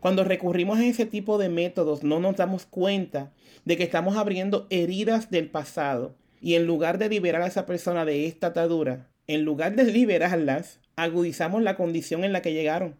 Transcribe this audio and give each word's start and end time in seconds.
Cuando 0.00 0.24
recurrimos 0.24 0.78
a 0.78 0.86
ese 0.86 1.04
tipo 1.04 1.36
de 1.36 1.50
métodos 1.50 2.02
no 2.04 2.20
nos 2.20 2.36
damos 2.36 2.64
cuenta 2.64 3.32
de 3.66 3.76
que 3.76 3.82
estamos 3.82 4.16
abriendo 4.16 4.66
heridas 4.70 5.30
del 5.30 5.50
pasado 5.50 6.14
y 6.40 6.54
en 6.54 6.66
lugar 6.66 6.96
de 6.96 7.10
liberar 7.10 7.42
a 7.42 7.48
esa 7.48 7.66
persona 7.66 8.06
de 8.06 8.26
esta 8.26 8.46
atadura, 8.48 9.08
en 9.26 9.44
lugar 9.44 9.76
de 9.76 9.84
liberarlas, 9.84 10.80
agudizamos 10.96 11.62
la 11.62 11.76
condición 11.76 12.24
en 12.24 12.32
la 12.32 12.40
que 12.40 12.54
llegaron. 12.54 12.96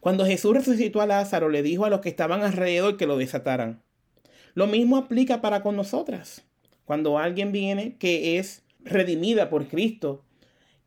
Cuando 0.00 0.26
Jesús 0.26 0.54
resucitó 0.54 1.00
a 1.00 1.06
Lázaro, 1.06 1.48
le 1.48 1.62
dijo 1.62 1.84
a 1.84 1.90
los 1.90 2.00
que 2.00 2.08
estaban 2.08 2.42
alrededor 2.42 2.96
que 2.96 3.06
lo 3.06 3.16
desataran. 3.16 3.80
Lo 4.54 4.66
mismo 4.66 4.96
aplica 4.96 5.40
para 5.40 5.62
con 5.62 5.76
nosotras. 5.76 6.42
Cuando 6.84 7.18
alguien 7.18 7.52
viene 7.52 7.96
que 7.96 8.38
es 8.38 8.63
redimida 8.84 9.50
por 9.50 9.66
Cristo, 9.68 10.24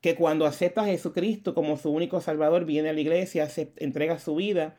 que 0.01 0.15
cuando 0.15 0.45
acepta 0.45 0.81
a 0.81 0.85
Jesucristo 0.85 1.53
como 1.53 1.77
su 1.77 1.89
único 1.89 2.21
Salvador, 2.21 2.65
viene 2.65 2.89
a 2.89 2.93
la 2.93 3.01
iglesia, 3.01 3.49
se 3.49 3.73
entrega 3.77 4.19
su 4.19 4.35
vida, 4.35 4.77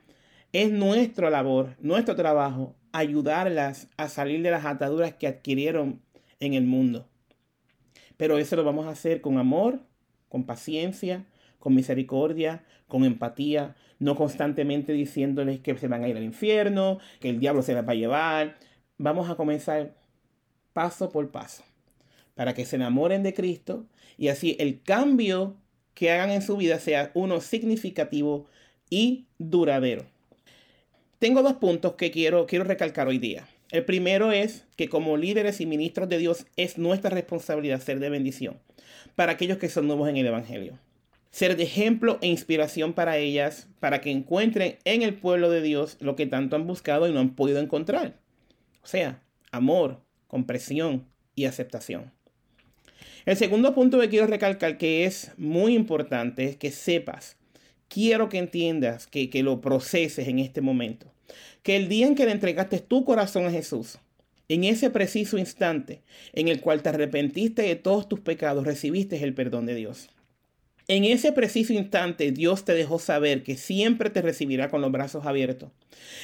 es 0.53 0.71
nuestra 0.71 1.29
labor, 1.29 1.77
nuestro 1.81 2.15
trabajo, 2.15 2.77
ayudarlas 2.93 3.89
a 3.97 4.09
salir 4.09 4.43
de 4.43 4.51
las 4.51 4.65
ataduras 4.65 5.15
que 5.15 5.27
adquirieron 5.27 6.01
en 6.41 6.55
el 6.55 6.65
mundo. 6.65 7.09
Pero 8.17 8.39
eso 8.39 8.57
lo 8.57 8.65
vamos 8.65 8.87
a 8.87 8.91
hacer 8.91 9.21
con 9.21 9.39
amor, 9.39 9.81
con 10.29 10.47
paciencia, 10.47 11.27
con 11.59 11.75
misericordia, 11.75 12.65
con 12.87 13.05
empatía, 13.05 13.77
no 13.99 14.15
constantemente 14.17 14.93
diciéndoles 14.93 15.61
que 15.61 15.77
se 15.77 15.89
van 15.89 16.05
a 16.05 16.09
ir 16.09 16.17
al 16.17 16.23
infierno, 16.23 16.99
que 17.21 17.29
el 17.29 17.41
diablo 17.41 17.63
se 17.63 17.75
las 17.75 17.87
va 17.87 17.93
a 17.93 17.97
llevar. 17.97 18.59
Vamos 18.97 19.29
a 19.29 19.35
comenzar 19.35 19.95
paso 20.73 21.11
por 21.11 21.31
paso 21.31 21.68
para 22.39 22.55
que 22.55 22.65
se 22.65 22.77
enamoren 22.77 23.25
de 23.25 23.35
Cristo 23.35 23.85
y 24.17 24.29
así 24.29 24.55
el 24.61 24.81
cambio 24.81 25.57
que 25.95 26.13
hagan 26.13 26.31
en 26.31 26.41
su 26.41 26.57
vida 26.57 26.79
sea 26.79 27.11
uno 27.15 27.41
significativo 27.41 28.47
y 28.89 29.27
duradero. 29.39 30.07
Tengo 31.19 31.43
dos 31.43 31.55
puntos 31.55 31.95
que 31.95 32.13
quiero, 32.13 32.47
quiero 32.47 32.65
recalcar 32.65 33.09
hoy 33.09 33.19
día. 33.19 33.49
El 33.73 33.85
primero 33.85 34.31
es 34.31 34.67
que 34.77 34.89
como 34.89 35.17
líderes 35.17 35.61
y 35.61 35.67
ministros 35.67 36.09
de 36.09 36.19
Dios 36.19 36.47
es 36.55 36.79
nuestra 36.79 37.11
responsabilidad 37.11 37.81
ser 37.81 37.99
de 37.99 38.09
bendición 38.09 38.61
para 39.17 39.33
aquellos 39.33 39.59
que 39.59 39.69
son 39.69 39.89
nuevos 39.89 40.09
en 40.09 40.17
el 40.17 40.27
Evangelio. 40.27 40.79
Ser 41.33 41.57
de 41.57 41.65
ejemplo 41.65 42.19
e 42.23 42.29
inspiración 42.29 42.93
para 42.93 43.17
ellas, 43.17 43.67
para 43.81 44.01
que 44.01 44.13
encuentren 44.13 44.79
en 44.85 45.03
el 45.03 45.15
pueblo 45.15 45.51
de 45.51 45.61
Dios 45.61 45.97
lo 45.99 46.15
que 46.15 46.27
tanto 46.27 46.55
han 46.55 46.69
buscado 46.69 47.09
y 47.09 47.13
no 47.13 47.19
han 47.19 47.35
podido 47.35 47.59
encontrar. 47.59 48.15
O 48.85 48.87
sea, 48.87 49.25
amor, 49.51 50.03
compresión 50.29 51.09
y 51.35 51.47
aceptación. 51.47 52.13
El 53.29 53.37
segundo 53.37 53.75
punto 53.75 54.01
que 54.01 54.09
quiero 54.09 54.27
recalcar 54.27 54.79
que 54.79 55.05
es 55.05 55.33
muy 55.37 55.75
importante 55.75 56.45
es 56.45 56.57
que 56.57 56.71
sepas, 56.71 57.37
quiero 57.89 58.31
que 58.31 58.39
entiendas, 58.39 59.07
que, 59.07 59.29
que 59.29 59.43
lo 59.43 59.61
proceses 59.61 60.29
en 60.29 60.39
este 60.39 60.63
momento 60.63 61.13
que 61.63 61.77
el 61.77 61.91
día 61.91 62.07
en 62.07 62.15
que 62.15 62.25
le 62.25 62.33
entregaste 62.33 62.79
tu 62.79 63.05
corazón 63.05 63.45
a 63.45 63.51
Jesús, 63.51 63.99
en 64.49 64.65
ese 64.65 64.89
preciso 64.89 65.37
instante 65.37 66.01
en 66.33 66.49
el 66.49 66.63
cual 66.63 66.81
te 66.81 66.89
arrepentiste 66.89 67.61
de 67.61 67.77
todos 67.77 68.09
tus 68.09 68.21
pecados, 68.21 68.65
recibiste 68.65 69.23
el 69.23 69.35
perdón 69.35 69.67
de 69.67 69.75
Dios. 69.75 70.09
En 70.87 71.05
ese 71.05 71.31
preciso 71.31 71.75
instante 71.75 72.33
Dios 72.33 72.65
te 72.65 72.73
dejó 72.73 72.99
saber 72.99 73.43
que 73.43 73.59
siempre 73.59 74.09
te 74.09 74.23
recibirá 74.23 74.71
con 74.71 74.81
los 74.81 74.91
brazos 74.91 75.27
abiertos 75.27 75.71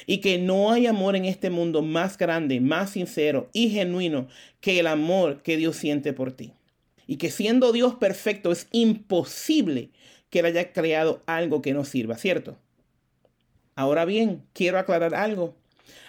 y 0.06 0.22
que 0.22 0.38
no 0.38 0.72
hay 0.72 0.86
amor 0.86 1.16
en 1.16 1.26
este 1.26 1.50
mundo 1.50 1.82
más 1.82 2.16
grande, 2.16 2.60
más 2.60 2.92
sincero 2.92 3.50
y 3.52 3.68
genuino 3.68 4.26
que 4.62 4.80
el 4.80 4.86
amor 4.86 5.42
que 5.42 5.58
Dios 5.58 5.76
siente 5.76 6.14
por 6.14 6.32
ti. 6.32 6.54
Y 7.06 7.16
que 7.16 7.30
siendo 7.30 7.72
Dios 7.72 7.94
perfecto 7.94 8.52
es 8.52 8.68
imposible 8.72 9.90
que 10.30 10.40
Él 10.40 10.46
haya 10.46 10.72
creado 10.72 11.22
algo 11.26 11.62
que 11.62 11.74
no 11.74 11.84
sirva, 11.84 12.16
¿cierto? 12.16 12.56
Ahora 13.76 14.04
bien, 14.04 14.42
quiero 14.52 14.78
aclarar 14.78 15.14
algo. 15.14 15.54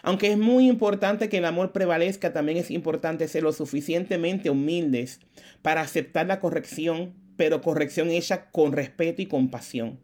Aunque 0.03 0.31
es 0.31 0.37
muy 0.37 0.67
importante 0.67 1.29
que 1.29 1.37
el 1.37 1.45
amor 1.45 1.71
prevalezca, 1.71 2.31
también 2.31 2.57
es 2.57 2.71
importante 2.71 3.27
ser 3.27 3.43
lo 3.43 3.51
suficientemente 3.51 4.49
humildes 4.49 5.19
para 5.61 5.81
aceptar 5.81 6.27
la 6.27 6.39
corrección, 6.39 7.13
pero 7.37 7.61
corrección 7.61 8.09
hecha 8.09 8.49
con 8.51 8.71
respeto 8.71 9.21
y 9.21 9.25
compasión. 9.25 9.99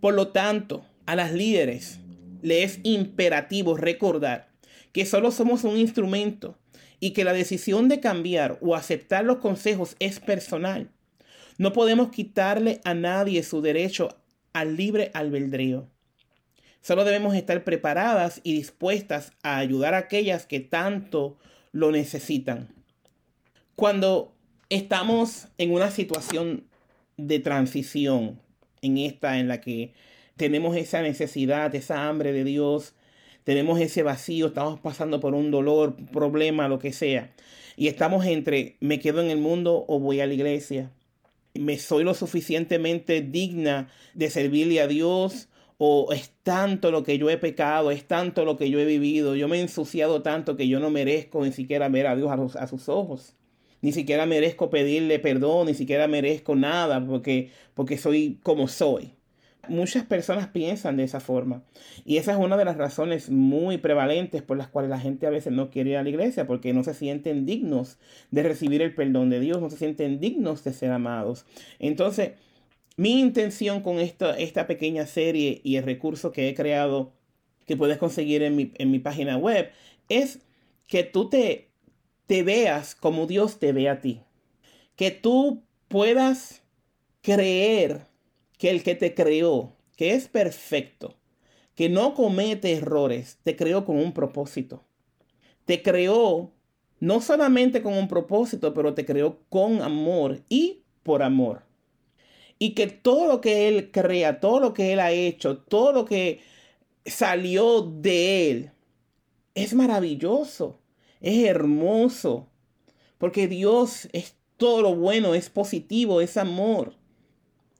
Por 0.00 0.14
lo 0.14 0.28
tanto, 0.28 0.84
a 1.06 1.16
las 1.16 1.32
líderes 1.32 2.00
le 2.42 2.62
es 2.62 2.80
imperativo 2.82 3.76
recordar 3.76 4.48
que 4.92 5.06
solo 5.06 5.30
somos 5.30 5.64
un 5.64 5.76
instrumento 5.76 6.58
y 7.04 7.10
que 7.10 7.22
la 7.24 7.34
decisión 7.34 7.90
de 7.90 8.00
cambiar 8.00 8.56
o 8.62 8.74
aceptar 8.74 9.26
los 9.26 9.36
consejos 9.36 9.94
es 9.98 10.20
personal. 10.20 10.88
No 11.58 11.74
podemos 11.74 12.08
quitarle 12.08 12.80
a 12.82 12.94
nadie 12.94 13.42
su 13.42 13.60
derecho 13.60 14.16
al 14.54 14.78
libre 14.78 15.10
albedrío. 15.12 15.86
Solo 16.80 17.04
debemos 17.04 17.34
estar 17.34 17.62
preparadas 17.62 18.40
y 18.42 18.54
dispuestas 18.54 19.32
a 19.42 19.58
ayudar 19.58 19.92
a 19.92 19.98
aquellas 19.98 20.46
que 20.46 20.60
tanto 20.60 21.36
lo 21.72 21.90
necesitan. 21.90 22.74
Cuando 23.76 24.34
estamos 24.70 25.48
en 25.58 25.72
una 25.72 25.90
situación 25.90 26.64
de 27.18 27.38
transición, 27.38 28.40
en 28.80 28.96
esta 28.96 29.38
en 29.38 29.48
la 29.48 29.60
que 29.60 29.92
tenemos 30.38 30.74
esa 30.74 31.02
necesidad, 31.02 31.74
esa 31.74 32.08
hambre 32.08 32.32
de 32.32 32.44
Dios, 32.44 32.94
tenemos 33.44 33.78
ese 33.80 34.02
vacío, 34.02 34.48
estamos 34.48 34.80
pasando 34.80 35.20
por 35.20 35.34
un 35.34 35.50
dolor, 35.50 35.96
problema, 36.12 36.68
lo 36.68 36.78
que 36.78 36.92
sea, 36.92 37.32
y 37.76 37.88
estamos 37.88 38.26
entre 38.26 38.76
me 38.80 38.98
quedo 38.98 39.20
en 39.20 39.30
el 39.30 39.38
mundo 39.38 39.84
o 39.86 40.00
voy 40.00 40.20
a 40.20 40.26
la 40.26 40.34
iglesia. 40.34 40.90
Me 41.54 41.78
soy 41.78 42.02
lo 42.02 42.14
suficientemente 42.14 43.20
digna 43.20 43.88
de 44.14 44.28
servirle 44.30 44.80
a 44.80 44.88
Dios 44.88 45.48
o 45.78 46.12
es 46.12 46.30
tanto 46.42 46.90
lo 46.90 47.02
que 47.02 47.18
yo 47.18 47.30
he 47.30 47.38
pecado, 47.38 47.90
es 47.90 48.04
tanto 48.04 48.44
lo 48.44 48.56
que 48.56 48.70
yo 48.70 48.78
he 48.80 48.84
vivido, 48.84 49.36
yo 49.36 49.48
me 49.48 49.58
he 49.58 49.60
ensuciado 49.60 50.22
tanto 50.22 50.56
que 50.56 50.68
yo 50.68 50.80
no 50.80 50.90
merezco 50.90 51.44
ni 51.44 51.52
siquiera 51.52 51.88
ver 51.88 52.06
a 52.06 52.16
Dios 52.16 52.56
a, 52.56 52.66
sus 52.66 52.88
ojos. 52.88 53.34
Ni 53.82 53.92
siquiera 53.92 54.24
merezco 54.26 54.70
pedirle 54.70 55.18
perdón, 55.18 55.66
ni 55.66 55.74
siquiera 55.74 56.08
merezco 56.08 56.56
nada 56.56 57.04
porque, 57.04 57.50
porque 57.74 57.98
soy 57.98 58.38
como 58.42 58.66
soy. 58.68 59.13
Muchas 59.68 60.04
personas 60.04 60.48
piensan 60.48 60.96
de 60.96 61.04
esa 61.04 61.20
forma. 61.20 61.62
Y 62.04 62.16
esa 62.16 62.32
es 62.32 62.38
una 62.38 62.56
de 62.56 62.64
las 62.64 62.76
razones 62.76 63.30
muy 63.30 63.78
prevalentes 63.78 64.42
por 64.42 64.56
las 64.56 64.68
cuales 64.68 64.90
la 64.90 65.00
gente 65.00 65.26
a 65.26 65.30
veces 65.30 65.52
no 65.52 65.70
quiere 65.70 65.90
ir 65.90 65.96
a 65.96 66.02
la 66.02 66.08
iglesia, 66.08 66.46
porque 66.46 66.72
no 66.72 66.84
se 66.84 66.94
sienten 66.94 67.46
dignos 67.46 67.98
de 68.30 68.42
recibir 68.42 68.82
el 68.82 68.94
perdón 68.94 69.30
de 69.30 69.40
Dios, 69.40 69.60
no 69.60 69.70
se 69.70 69.76
sienten 69.76 70.20
dignos 70.20 70.64
de 70.64 70.72
ser 70.72 70.90
amados. 70.90 71.46
Entonces, 71.78 72.32
mi 72.96 73.20
intención 73.20 73.80
con 73.82 73.98
esta, 73.98 74.36
esta 74.38 74.66
pequeña 74.66 75.06
serie 75.06 75.60
y 75.64 75.76
el 75.76 75.84
recurso 75.84 76.32
que 76.32 76.48
he 76.48 76.54
creado, 76.54 77.12
que 77.66 77.76
puedes 77.76 77.98
conseguir 77.98 78.42
en 78.42 78.56
mi, 78.56 78.72
en 78.76 78.90
mi 78.90 78.98
página 78.98 79.36
web, 79.36 79.70
es 80.08 80.40
que 80.86 81.02
tú 81.02 81.28
te, 81.28 81.70
te 82.26 82.42
veas 82.42 82.94
como 82.94 83.26
Dios 83.26 83.58
te 83.58 83.72
ve 83.72 83.88
a 83.88 84.00
ti. 84.00 84.20
Que 84.96 85.10
tú 85.10 85.64
puedas 85.88 86.62
creer 87.20 88.06
que 88.58 88.70
el 88.70 88.82
que 88.82 88.94
te 88.94 89.14
creó, 89.14 89.76
que 89.96 90.12
es 90.14 90.28
perfecto, 90.28 91.16
que 91.74 91.88
no 91.88 92.14
comete 92.14 92.72
errores, 92.72 93.38
te 93.42 93.56
creó 93.56 93.84
con 93.84 93.96
un 93.96 94.12
propósito. 94.12 94.84
Te 95.64 95.82
creó 95.82 96.52
no 97.00 97.20
solamente 97.20 97.82
con 97.82 97.94
un 97.94 98.08
propósito, 98.08 98.72
pero 98.74 98.94
te 98.94 99.04
creó 99.04 99.40
con 99.48 99.82
amor 99.82 100.42
y 100.48 100.82
por 101.02 101.22
amor. 101.22 101.62
y 102.58 102.70
que 102.74 102.86
todo 102.86 103.26
lo 103.26 103.40
que 103.40 103.68
Él 103.68 103.90
crea, 103.90 104.40
todo 104.40 104.60
lo 104.60 104.72
que 104.74 104.92
Él 104.92 105.00
ha 105.00 105.10
hecho, 105.12 105.58
todo 105.58 105.92
lo 105.92 106.04
que 106.04 106.40
salió 107.04 107.82
de 107.82 108.50
Él, 108.50 108.70
es 109.54 109.74
maravilloso, 109.74 110.78
es 111.20 111.44
hermoso, 111.46 112.48
porque 113.18 113.48
Dios 113.48 114.08
es 114.12 114.36
todo 114.56 114.82
lo 114.82 114.94
bueno, 114.96 115.34
es 115.34 115.50
positivo, 115.50 116.20
es 116.20 116.36
amor. 116.36 116.94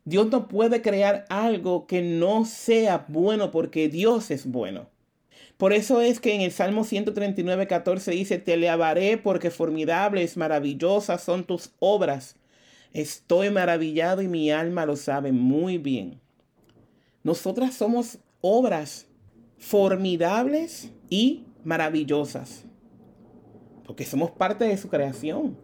Dios 0.04 0.28
no 0.30 0.48
puede 0.48 0.82
crear 0.82 1.24
algo 1.28 1.86
que 1.86 2.02
no 2.02 2.44
sea 2.44 3.06
bueno 3.08 3.50
porque 3.50 3.88
Dios 3.88 4.30
es 4.30 4.46
bueno. 4.46 4.88
Por 5.56 5.72
eso 5.72 6.00
es 6.00 6.20
que 6.20 6.34
en 6.34 6.40
el 6.40 6.50
Salmo 6.50 6.84
139, 6.84 7.66
14 7.66 8.10
dice, 8.10 8.38
te 8.38 8.54
alabaré 8.54 9.16
porque 9.16 9.50
formidables, 9.50 10.36
maravillosas 10.36 11.22
son 11.22 11.44
tus 11.44 11.70
obras. 11.78 12.36
Estoy 12.92 13.50
maravillado 13.50 14.20
y 14.20 14.28
mi 14.28 14.50
alma 14.50 14.84
lo 14.84 14.96
sabe 14.96 15.32
muy 15.32 15.78
bien. 15.78 16.20
Nosotras 17.22 17.74
somos 17.74 18.18
obras 18.40 19.06
formidables 19.58 20.90
y 21.08 21.44
maravillosas, 21.64 22.64
porque 23.86 24.04
somos 24.04 24.30
parte 24.30 24.64
de 24.64 24.76
su 24.76 24.88
creación. 24.88 25.56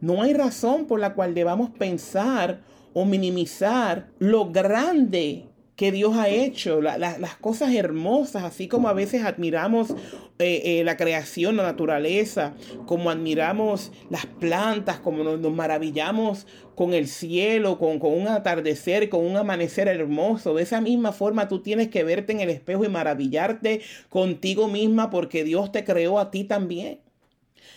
No 0.00 0.22
hay 0.22 0.34
razón 0.34 0.86
por 0.86 1.00
la 1.00 1.14
cual 1.14 1.34
debamos 1.34 1.70
pensar 1.70 2.62
o 2.98 3.04
minimizar 3.04 4.08
lo 4.18 4.50
grande 4.50 5.44
que 5.76 5.92
Dios 5.92 6.16
ha 6.16 6.30
hecho, 6.30 6.80
las 6.80 7.36
cosas 7.42 7.74
hermosas, 7.74 8.42
así 8.42 8.68
como 8.68 8.88
a 8.88 8.94
veces 8.94 9.22
admiramos 9.22 9.90
eh, 10.38 10.62
eh, 10.64 10.82
la 10.82 10.96
creación, 10.96 11.58
la 11.58 11.64
naturaleza, 11.64 12.54
como 12.86 13.10
admiramos 13.10 13.92
las 14.08 14.24
plantas, 14.24 14.98
como 14.98 15.24
nos, 15.24 15.52
maravillamos 15.52 16.46
con 16.74 16.94
el 16.94 17.06
cielo, 17.06 17.78
con, 17.78 17.98
con, 17.98 18.14
un 18.14 18.28
atardecer, 18.28 19.10
con 19.10 19.26
un 19.26 19.36
amanecer 19.36 19.88
hermoso. 19.88 20.54
De 20.54 20.62
esa 20.62 20.80
misma 20.80 21.12
forma 21.12 21.48
tú 21.48 21.60
tienes 21.60 21.88
que 21.88 22.02
verte 22.02 22.32
en 22.32 22.40
el 22.40 22.48
espejo 22.48 22.86
y 22.86 22.88
maravillarte 22.88 23.82
contigo 24.08 24.68
misma 24.68 25.10
porque 25.10 25.44
Dios 25.44 25.70
te 25.70 25.84
creó 25.84 26.18
a 26.18 26.30
ti 26.30 26.44
también. 26.44 27.00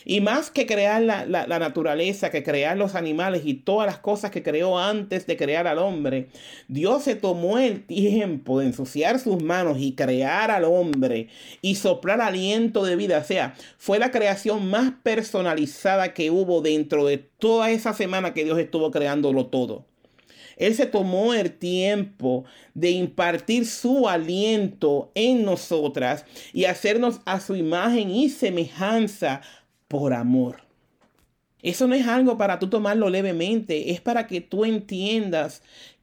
Y 0.06 0.22
más 0.22 0.50
que 0.50 0.66
crear 0.66 1.02
la, 1.02 1.26
naturaleza, 1.48 2.30
que 2.30 2.44
crear 2.44 2.78
los 2.78 2.96
animales 2.96 3.42
y 3.46 3.54
todas 3.54 3.86
las 3.86 4.00
cosas 4.00 4.32
que 4.32 4.44
creó 4.44 4.80
antes 4.80 5.28
de 5.28 5.38
crear 5.38 5.68
al 5.68 5.80
hombre, 5.80 6.30
Dios 6.68 7.04
se 7.04 7.16
tomó 7.16 7.58
el 7.58 7.86
tiempo 7.86 8.60
de 8.60 8.68
ensuciar 8.68 9.20
sus 9.20 9.42
manos 9.44 9.78
y 9.80 9.94
crear 9.94 10.52
al 10.52 10.64
hombre 10.64 11.28
y 11.62 11.76
soplar 11.76 12.22
aliento 12.22 12.84
de 12.84 12.96
vida. 12.96 13.20
O 13.20 13.24
sea, 13.24 13.56
fue 13.78 14.00
la 14.00 14.12
creación 14.12 14.70
más 14.70 14.94
personalizada 15.04 16.14
que 16.14 16.32
hubo 16.32 16.62
dentro 16.62 17.06
de 17.06 17.18
toda 17.18 17.72
esa 17.72 17.94
semana 17.94 18.34
que 18.34 18.46
Dios 18.46 18.58
estuvo 18.60 18.92
creándolo 18.92 19.48
todo. 19.48 19.86
Él 20.60 20.76
se 20.76 20.86
tomó 20.86 21.34
el 21.34 21.54
tiempo 21.54 22.44
de 22.74 22.92
impartir 22.92 23.66
su 23.66 24.10
aliento 24.10 25.10
en 25.16 25.46
nosotras 25.46 26.26
y 26.54 26.66
hacernos 26.66 27.22
a 27.26 27.40
su 27.40 27.56
imagen 27.56 28.12
y 28.12 28.30
semejanza 28.30 29.42
por 29.90 30.14
amor. 30.14 30.62
Eso 31.62 31.88
no 31.88 31.96
es 31.96 32.08
algo 32.08 32.38
para 32.38 32.58
tú 32.58 32.70
tomarlo 32.70 33.10
levemente, 33.10 33.92
es 33.92 34.00
para 34.00 34.28
que 34.28 34.40
tú 34.40 34.64
entiendas 34.64 35.62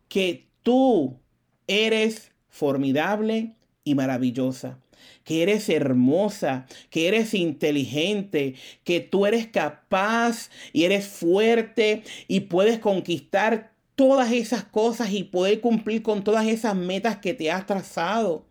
que 0.09 0.49
tú 0.63 1.19
eres 1.67 2.33
formidable 2.51 3.55
y 3.85 3.95
maravillosa, 3.95 4.79
que 5.25 5.43
eres 5.43 5.71
hermosa, 5.71 6.67
que 6.91 7.09
eres 7.09 7.33
inteligente, 7.33 8.55
que 8.85 9.01
tú 9.01 9.25
eres 9.25 9.47
capaz 9.47 10.51
y 10.75 10.85
eres 10.85 11.07
fuerte 11.07 12.03
y 12.29 12.41
puedes 12.41 12.79
conquistar 12.79 13.73
todas 13.95 14.33
esas 14.33 14.65
cosas 14.65 15.13
y 15.13 15.25
poder 15.25 15.63
cumplir 15.63 16.03
con 16.03 16.23
todas 16.23 16.47
esas 16.47 16.77
metas 16.77 17.17
que 17.17 17.33
te 17.33 17.51
has 17.51 17.65
trazado 17.67 18.45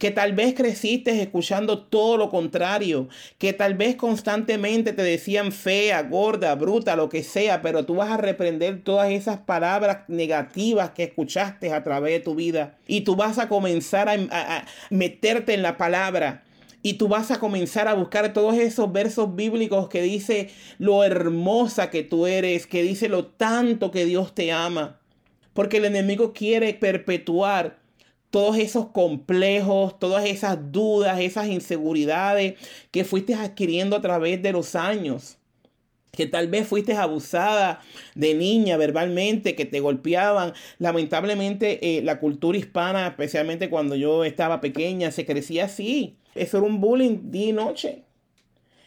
que 0.00 0.10
tal 0.10 0.32
vez 0.32 0.54
creciste 0.54 1.20
escuchando 1.20 1.80
todo 1.80 2.16
lo 2.16 2.30
contrario, 2.30 3.10
que 3.36 3.52
tal 3.52 3.74
vez 3.74 3.96
constantemente 3.96 4.94
te 4.94 5.02
decían 5.02 5.52
fea, 5.52 6.02
gorda, 6.04 6.54
bruta, 6.54 6.96
lo 6.96 7.10
que 7.10 7.22
sea, 7.22 7.60
pero 7.60 7.84
tú 7.84 7.96
vas 7.96 8.10
a 8.10 8.16
reprender 8.16 8.82
todas 8.82 9.10
esas 9.10 9.40
palabras 9.40 9.98
negativas 10.08 10.92
que 10.92 11.04
escuchaste 11.04 11.74
a 11.74 11.84
través 11.84 12.14
de 12.14 12.20
tu 12.20 12.34
vida 12.34 12.78
y 12.86 13.02
tú 13.02 13.14
vas 13.14 13.38
a 13.38 13.50
comenzar 13.50 14.08
a, 14.08 14.64
meterte 14.88 15.52
en 15.52 15.62
la 15.62 15.76
palabra. 15.76 16.44
Y 16.82 16.94
tú 16.94 17.08
vas 17.08 17.30
a 17.30 17.38
comenzar 17.38 17.86
a 17.86 17.92
buscar 17.92 18.32
todos 18.32 18.56
esos 18.56 18.90
versos 18.90 19.36
bíblicos 19.36 19.90
que 19.90 20.00
dice 20.00 20.48
lo 20.78 21.04
hermosa 21.04 21.90
que 21.90 22.04
tú 22.04 22.26
eres, 22.26 22.66
que 22.66 22.82
dice 22.82 23.10
lo 23.10 23.26
tanto 23.26 23.90
que 23.90 24.06
Dios 24.06 24.34
te 24.34 24.50
ama. 24.50 24.98
Porque 25.52 25.76
el 25.76 25.84
enemigo 25.84 26.32
quiere 26.32 26.72
perpetuar 26.72 27.79
todos 28.30 28.56
esos 28.56 28.86
complejos, 28.88 29.98
todas 29.98 30.24
esas 30.24 30.72
dudas, 30.72 31.20
esas 31.20 31.48
inseguridades 31.48 32.54
que 32.90 33.04
fuiste 33.04 33.34
adquiriendo 33.34 33.96
a 33.96 34.00
través 34.00 34.42
de 34.42 34.52
los 34.52 34.74
años. 34.74 35.36
Que 36.12 36.26
tal 36.26 36.48
vez 36.48 36.66
fuiste 36.66 36.94
abusada 36.94 37.80
de 38.14 38.34
niña 38.34 38.76
verbalmente, 38.76 39.54
que 39.54 39.64
te 39.64 39.80
golpeaban. 39.80 40.54
Lamentablemente 40.78 41.98
eh, 41.98 42.02
la 42.02 42.18
cultura 42.18 42.58
hispana, 42.58 43.06
especialmente 43.06 43.70
cuando 43.70 43.94
yo 43.94 44.24
estaba 44.24 44.60
pequeña, 44.60 45.12
se 45.12 45.24
crecía 45.24 45.66
así. 45.66 46.16
Eso 46.34 46.58
era 46.58 46.66
un 46.66 46.80
bullying 46.80 47.30
día 47.30 47.48
y 47.48 47.52
noche. 47.52 48.02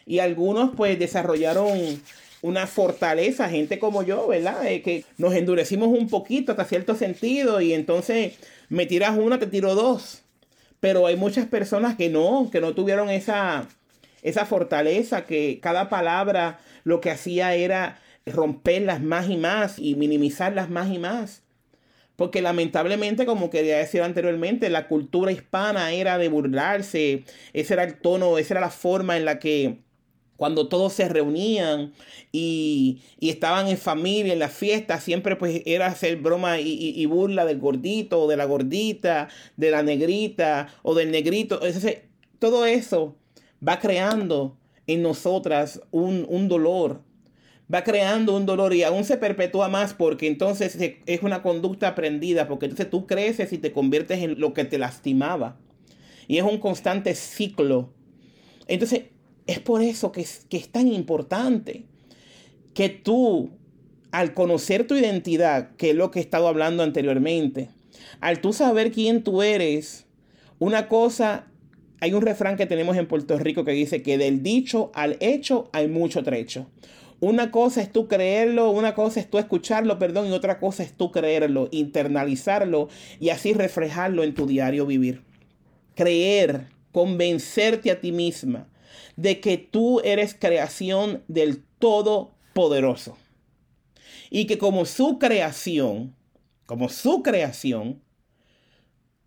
Y 0.06 0.19
algunos 0.19 0.72
pues 0.75 1.00
desarrollaron 1.00 2.01
una 2.44 2.68
fortaleza, 2.68 3.50
gente 3.50 3.80
como 3.80 4.04
yo, 4.04 4.28
¿verdad? 4.28 4.68
Eh, 4.68 4.81
que 4.81 5.06
nos 5.18 5.34
endurecimos 5.34 5.88
un 5.88 6.10
poquito 6.10 6.51
hasta 6.51 6.66
cierto 6.66 6.94
sentido 6.94 7.62
y 7.62 7.74
entonces 7.74 8.34
me 8.68 8.86
tiras 8.86 9.18
una, 9.18 9.40
te 9.40 9.48
tiro 9.48 9.75
dos. 9.75 10.24
Pero 10.81 11.07
hay 11.07 11.16
muchas 11.16 11.48
personas 11.48 11.95
que 11.95 12.10
no, 12.10 12.50
que 12.51 12.60
no 12.60 12.75
tuvieron 12.75 13.10
esa, 13.10 13.69
esa 14.24 14.45
fortaleza, 14.45 15.25
que 15.25 15.60
cada 15.62 15.88
palabra 15.88 16.60
lo 16.84 17.00
que 17.00 17.12
hacía 17.12 17.56
era 17.56 18.01
romperlas 18.25 19.01
más 19.01 19.30
y 19.30 19.38
más 19.38 19.80
y 19.80 19.96
minimizarlas 19.96 20.69
más 20.69 20.92
y 20.92 21.00
más. 21.00 21.44
Porque 22.18 22.42
lamentablemente, 22.42 23.25
como 23.25 23.50
quería 23.50 23.78
decir 23.78 24.01
anteriormente, 24.01 24.69
la 24.69 24.89
cultura 24.89 25.31
hispana 25.31 25.94
era 25.94 26.18
de 26.18 26.28
burlarse, 26.28 27.24
ese 27.54 27.74
era 27.74 27.86
el 27.86 27.96
tono, 28.00 28.38
esa 28.38 28.56
era 28.56 28.62
la 28.62 28.69
forma 28.69 29.16
en 29.16 29.24
la 29.24 29.39
que 29.39 29.77
cuando 30.36 30.68
todos 30.68 30.94
se 30.94 31.08
reunían 31.10 31.94
y, 32.32 33.02
estaban 33.22 33.68
en 33.68 33.78
familia, 33.78 34.34
en 34.34 34.40
la 34.40 34.50
fiesta, 34.50 35.00
siempre 35.00 35.36
pues 35.36 35.62
era 35.66 35.88
hacer 35.88 36.18
broma 36.18 36.60
y, 36.60 37.06
burla 37.06 37.46
del 37.46 37.60
gordito 37.60 38.22
o 38.22 38.28
de 38.28 38.38
la 38.38 38.46
gordita, 38.46 39.30
de 39.58 39.72
la 39.72 39.84
negrita 39.84 40.68
o 40.82 40.96
del 40.96 41.12
negrito. 41.12 41.60
todo 42.40 42.66
eso 42.66 43.16
va 43.66 43.80
creando 43.80 44.58
en 44.88 45.02
nosotras 45.02 45.82
un, 45.92 46.25
un 46.28 46.50
dolor, 46.50 47.02
va 47.74 47.84
creando 47.84 48.36
un 48.36 48.46
dolor 48.46 48.74
y 48.74 48.84
aún 48.84 49.06
se 49.06 49.18
perpetúa 49.18 49.70
más 49.70 49.94
porque 49.94 50.28
entonces 50.28 50.78
es 51.06 51.24
una 51.24 51.42
conducta 51.42 51.90
aprendida, 51.90 52.48
porque 52.48 52.66
entonces 52.66 52.90
tú 52.90 53.08
creces 53.08 53.54
y 53.54 53.60
te 53.60 53.72
conviertes 53.72 54.22
en 54.22 54.40
lo 54.40 54.54
que 54.54 54.66
te 54.66 54.78
lastimaba. 54.78 55.58
Y 56.28 56.38
es 56.38 56.44
un 56.44 56.58
constante 56.58 57.16
ciclo. 57.16 57.94
Entonces, 58.68 59.04
es 59.48 59.60
por 59.60 59.82
eso 59.82 60.12
que 60.12 60.22
es, 60.22 60.70
tan 60.72 60.88
importante 60.88 61.84
que 62.74 62.90
tú, 62.90 63.52
al 64.12 64.34
conocer 64.34 64.88
tu 64.88 64.96
identidad, 64.96 65.76
que 65.76 65.92
es 65.92 65.96
lo 65.96 66.12
que 66.12 66.20
he 66.20 66.22
estado 66.22 66.48
hablando 66.48 66.84
anteriormente, 66.84 67.70
al 68.22 68.42
tú 68.42 68.54
saber 68.54 68.92
quién 68.92 69.24
tú 69.24 69.42
eres, 69.42 70.06
una 70.60 70.88
cosa, 70.88 71.48
hay 72.00 72.14
un 72.14 72.22
refrán 72.22 72.56
que 72.56 72.66
tenemos 72.66 72.96
en 72.98 73.08
Puerto 73.08 73.38
Rico 73.38 73.66
que 73.66 73.72
dice 73.72 74.02
que 74.02 74.18
del 74.18 74.44
dicho 74.44 74.92
al 74.94 75.18
hecho 75.20 75.70
hay 75.74 75.88
mucho 75.88 76.24
trecho. 76.24 76.68
Una 77.20 77.52
cosa 77.52 77.82
es 77.82 77.92
tú 77.92 78.08
creerlo, 78.08 78.72
una 78.72 78.96
cosa 78.96 79.20
es 79.20 79.30
tú 79.30 79.38
escucharlo, 79.38 79.98
perdón, 79.98 80.28
y 80.28 80.32
otra 80.32 80.60
cosa 80.60 80.84
es 80.84 80.94
tú 80.94 81.12
creerlo, 81.12 81.70
internalizarlo 81.72 82.90
y 83.20 83.30
así 83.30 83.54
reflejarlo 83.54 84.24
en 84.24 84.34
tu 84.34 84.46
diario 84.46 84.86
vivir. 84.86 85.22
Creer, 85.96 86.68
convencerte 86.92 87.92
a 87.92 88.02
ti 88.02 88.12
misma 88.12 88.68
de 89.16 89.40
que 89.40 89.58
tú 89.58 90.00
eres 90.04 90.36
creación 90.38 91.24
del 91.28 91.64
Todopoderoso. 91.80 93.18
Y 94.30 94.46
que 94.46 94.58
como 94.58 94.86
su 94.86 95.20
creación, 95.20 96.16
como 96.66 96.90
su 96.90 97.22
creación, 97.22 98.02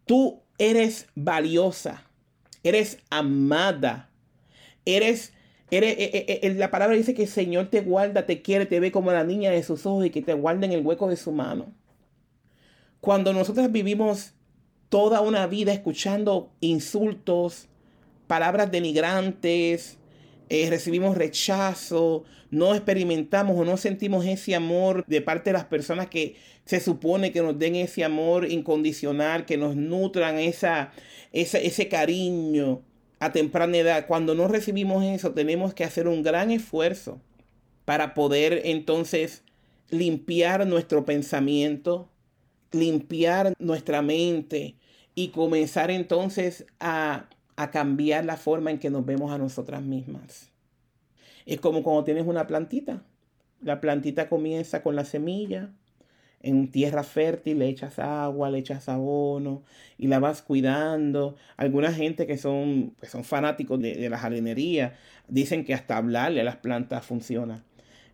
tú 0.04 0.42
eres 0.58 1.06
valiosa, 1.14 2.02
eres 2.62 2.98
amada, 3.10 4.10
eres, 4.84 5.32
eres 5.70 5.96
eh, 5.98 6.10
eh, 6.14 6.40
eh, 6.42 6.54
la 6.54 6.70
palabra 6.70 6.96
dice 6.96 7.14
que 7.14 7.24
el 7.24 7.28
Señor 7.28 7.68
te 7.68 7.82
guarda, 7.82 8.26
te 8.26 8.42
quiere, 8.42 8.66
te 8.66 8.80
ve 8.80 8.90
como 8.90 9.12
la 9.12 9.24
niña 9.24 9.50
de 9.50 9.62
sus 9.62 9.86
ojos 9.86 10.06
y 10.06 10.10
que 10.10 10.22
te 10.22 10.34
guarda 10.34 10.66
en 10.66 10.72
el 10.72 10.84
hueco 10.84 11.08
de 11.08 11.16
su 11.16 11.32
mano. 11.32 11.66
Cuando 13.00 13.32
nosotros 13.32 13.70
vivimos 13.70 14.32
toda 14.88 15.20
una 15.20 15.46
vida 15.46 15.72
escuchando 15.72 16.50
insultos, 16.60 17.68
palabras 18.26 18.70
denigrantes, 18.70 19.98
eh, 20.48 20.68
recibimos 20.70 21.16
rechazo, 21.16 22.24
no 22.50 22.74
experimentamos 22.74 23.58
o 23.58 23.64
no 23.64 23.76
sentimos 23.76 24.24
ese 24.24 24.54
amor 24.54 25.04
de 25.06 25.20
parte 25.20 25.50
de 25.50 25.54
las 25.54 25.64
personas 25.64 26.08
que 26.08 26.36
se 26.64 26.80
supone 26.80 27.32
que 27.32 27.42
nos 27.42 27.58
den 27.58 27.76
ese 27.76 28.04
amor 28.04 28.50
incondicional, 28.50 29.44
que 29.44 29.56
nos 29.56 29.76
nutran 29.76 30.38
esa, 30.38 30.92
ese 31.32 31.88
cariño 31.88 32.82
a 33.18 33.32
temprana 33.32 33.76
edad. 33.78 34.06
Cuando 34.06 34.34
no 34.34 34.48
recibimos 34.48 35.04
eso, 35.04 35.32
tenemos 35.32 35.74
que 35.74 35.84
hacer 35.84 36.08
un 36.08 36.22
gran 36.22 36.50
esfuerzo 36.50 37.20
para 37.84 38.14
poder 38.14 38.62
entonces 38.64 39.42
limpiar 39.90 40.66
nuestro 40.66 41.04
pensamiento, 41.04 42.08
limpiar 42.72 43.54
nuestra 43.58 44.02
mente 44.02 44.74
y 45.14 45.28
comenzar 45.28 45.90
entonces 45.90 46.66
a 46.80 47.28
a 47.56 47.70
cambiar 47.70 48.24
la 48.24 48.36
forma 48.36 48.70
en 48.70 48.78
que 48.78 48.90
nos 48.90 49.04
vemos 49.04 49.32
a 49.32 49.38
nosotras 49.38 49.82
mismas. 49.82 50.50
Es 51.46 51.60
como 51.60 51.82
cuando 51.82 52.04
tienes 52.04 52.26
una 52.26 52.46
plantita. 52.46 53.02
La 53.62 53.80
plantita 53.80 54.28
comienza 54.28 54.82
con 54.82 54.96
la 54.96 55.04
semilla, 55.04 55.70
en 56.42 56.70
tierra 56.70 57.02
fértil 57.02 57.58
le 57.58 57.68
echas 57.68 57.98
agua, 57.98 58.50
le 58.50 58.58
echas 58.58 58.88
abono 58.88 59.62
y 59.98 60.06
la 60.06 60.18
vas 60.18 60.42
cuidando. 60.42 61.36
Alguna 61.56 61.92
gente 61.92 62.26
que 62.26 62.36
son, 62.36 62.94
pues 62.98 63.10
son 63.10 63.24
fanáticos 63.24 63.80
de, 63.80 63.94
de 63.94 64.10
la 64.10 64.18
jardinería 64.18 64.94
dicen 65.28 65.64
que 65.64 65.74
hasta 65.74 65.96
hablarle 65.96 66.42
a 66.42 66.44
las 66.44 66.56
plantas 66.56 67.04
funciona. 67.04 67.64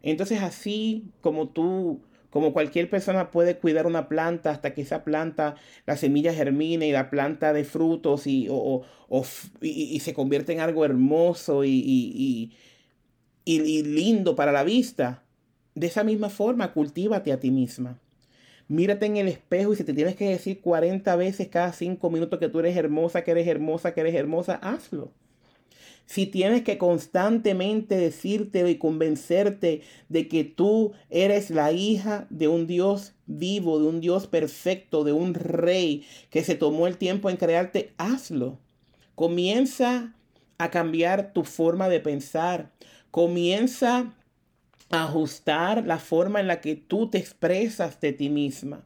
Entonces 0.03 0.41
así 0.41 1.11
como 1.21 1.49
tú 1.49 2.01
como 2.33 2.55
cualquier 2.55 2.89
persona 2.89 3.31
puede 3.31 3.59
cuidar 3.59 3.87
una 3.87 4.09
planta 4.09 4.53
hasta 4.53 4.73
que 4.73 4.81
esa 4.81 5.05
planta, 5.05 5.57
la 5.85 5.99
semilla 5.99 6.33
germine 6.33 6.89
y 6.89 6.93
la 6.93 7.11
planta 7.11 7.53
de 7.53 7.65
frutos 7.65 8.27
y, 8.27 8.49
y, 9.61 10.01
se 10.01 10.15
convierte 10.15 10.55
en 10.55 10.61
algo 10.61 10.87
hermoso 10.87 11.62
y, 11.62 12.51
y 13.45 13.83
lindo 13.83 14.35
para 14.35 14.51
la 14.51 14.65
vista. 14.65 15.23
De 15.75 15.89
esa 15.89 16.05
misma 16.05 16.31
forma, 16.31 16.73
cultívate 16.73 17.33
a 17.33 17.39
ti 17.39 17.51
misma. 17.51 18.01
Mírate 18.67 19.05
en 19.05 19.19
el 19.19 19.29
espejo 19.29 19.75
y 19.75 19.77
si 19.77 19.85
te 19.85 19.93
tienes 19.93 20.17
que 20.17 20.31
decir 20.31 20.62
40 20.62 21.15
veces 21.17 21.49
cada 21.49 21.75
5 21.75 22.09
minutos 22.09 22.39
que 22.39 22.49
tú 22.49 22.61
eres 22.61 22.79
hermosa, 22.79 23.25
que 23.25 23.33
eres 23.33 23.47
hermosa, 23.47 23.93
que 23.93 24.01
eres 24.01 24.15
hermosa, 24.15 24.55
hazlo 24.55 25.12
si 26.07 26.26
tienes 26.26 26.62
que 26.62 26.79
constantemente 26.79 27.97
decirte 27.97 28.69
y 28.69 28.76
convencerte 28.76 29.83
de 30.09 30.29
que 30.29 30.45
tú 30.45 30.93
eres 31.09 31.50
la 31.50 31.73
hija 31.73 32.26
de 32.29 32.49
un 32.49 32.67
Dios 32.67 33.14
vivo, 33.26 33.79
de 33.79 33.87
un 33.87 34.00
Dios 34.00 34.26
perfecto, 34.26 35.05
de 35.05 35.12
un 35.12 35.35
rey 35.35 36.05
que 36.31 36.45
se 36.45 36.55
tomó 36.55 36.87
el 36.87 36.99
tiempo 36.99 37.31
en 37.31 37.37
crearte, 37.37 37.95
hazlo. 37.97 38.59
Comienza 39.14 40.14
a 40.59 40.71
cambiar 40.71 41.33
tu 41.33 41.45
forma 41.45 41.88
de 41.88 42.00
pensar. 42.00 42.73
Comienza 43.11 44.12
a 44.91 45.05
ajustar 45.05 45.87
la 45.87 45.99
forma 45.99 46.41
en 46.41 46.47
la 46.47 46.61
que 46.61 46.76
tú 46.76 47.09
te 47.09 47.19
expresas 47.19 48.00
de 48.00 48.12
ti 48.12 48.29
misma. 48.29 48.85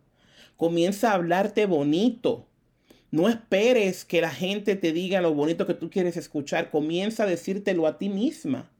Comienza 0.56 1.10
a 1.10 1.14
hablarte 1.14 1.66
bonito. 1.66 2.46
No 3.10 3.28
esperes 3.28 4.04
que 4.04 4.20
la 4.20 4.30
gente 4.30 4.76
te 4.76 4.92
diga 4.92 5.20
lo 5.20 5.32
bonito 5.32 5.66
que 5.66 5.74
tú 5.74 5.90
quieres 5.90 6.16
escuchar. 6.16 6.70
Comienza 6.70 7.22
a 7.22 7.26
decírtelo 7.26 7.86
a 7.86 7.98
ti 7.98 8.08
misma. 8.08 8.70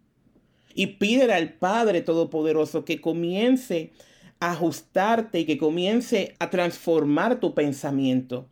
Y 0.75 0.87
pídele 0.99 1.33
al 1.33 1.55
Padre 1.55 2.03
Todopoderoso 2.03 2.85
que 2.85 3.01
comience 3.01 3.93
a 4.41 4.53
ajustarte 4.53 5.41
y 5.41 5.45
que 5.47 5.59
comience 5.59 6.35
a 6.39 6.51
transformar 6.51 7.41
tu 7.41 7.55
pensamiento 7.55 8.49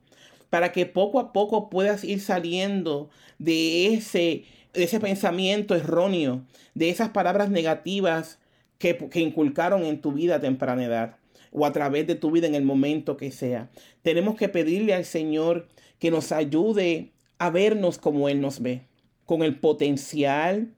para 0.49 0.73
que 0.73 0.87
poco 0.87 1.19
a 1.19 1.33
poco 1.33 1.69
puedas 1.69 2.05
ir 2.05 2.21
saliendo 2.21 3.11
de 3.39 3.93
ese, 3.93 4.45
ese 4.73 5.01
pensamiento 5.01 5.75
erróneo, 5.75 6.45
de 6.75 6.91
esas 6.91 7.11
palabras 7.11 7.51
negativas 7.51 8.39
que, 8.79 8.97
que 8.97 9.21
inculcaron 9.21 9.83
en 9.83 10.01
tu 10.01 10.13
vida 10.13 10.37
a 10.37 10.41
temprana 10.41 10.85
edad 10.85 11.17
o 11.55 11.65
a 11.65 11.73
través 11.73 12.07
de 12.07 12.17
tu 12.17 12.33
vida 12.33 12.47
en 12.49 12.57
el 12.57 12.65
momento 12.65 13.17
que 13.17 13.31
sea. 13.31 13.71
Tenemos 14.03 14.35
que 14.35 14.49
pedirle 14.49 14.93
al 14.93 15.05
Señor 15.05 15.69
que 16.01 16.11
nos 16.11 16.33
ayude 16.33 17.13
a 17.39 17.49
vernos 17.49 17.97
como 17.97 18.29
Él 18.29 18.41
nos 18.41 18.61
ve, 18.61 18.83
con 19.25 19.43
el 19.43 19.59
potencial, 19.59 20.75